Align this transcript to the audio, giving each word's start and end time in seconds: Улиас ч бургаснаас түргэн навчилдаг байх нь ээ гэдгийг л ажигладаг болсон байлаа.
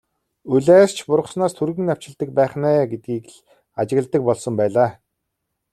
Улиас 0.53 0.91
ч 0.97 1.05
бургаснаас 1.09 1.53
түргэн 1.59 1.85
навчилдаг 1.89 2.29
байх 2.37 2.53
нь 2.59 2.67
ээ 2.73 2.83
гэдгийг 2.91 3.25
л 3.33 3.37
ажигладаг 3.81 4.21
болсон 4.29 4.53
байлаа. 4.59 4.89